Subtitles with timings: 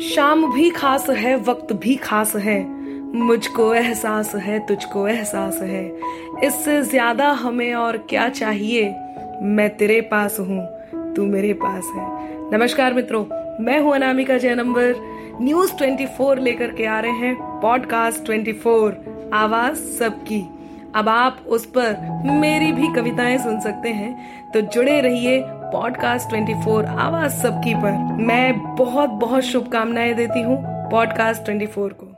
[0.00, 2.60] शाम भी खास है, वक्त भी खास है।
[3.16, 5.98] मुझको एहसास है, तुझको एहसास है।
[6.44, 8.84] इससे ज़्यादा हमें और क्या चाहिए?
[9.42, 10.66] मैं तेरे पास हूँ,
[11.14, 12.06] तू मेरे पास है।
[12.50, 13.24] नमस्कार मित्रों,
[13.64, 14.94] मैं हूँ अनामिका जय नंबर
[15.40, 18.94] न्यूज़ 24 लेकर के आ रहे हैं, पॉडकास्ट 24
[19.32, 20.44] आवाज़ सबकी।
[20.94, 24.14] अब आप उस पर मेरी भी कविताएँ सुन सकते हैं
[24.52, 25.40] तो जुड़े रहिए
[25.72, 30.58] पॉडकास्ट 24 आवाज़ सबकी पर। मैं बहुत बहुत शुभकामनाएँ देती हूँ
[30.90, 32.11] पॉडकास्ट 24 को।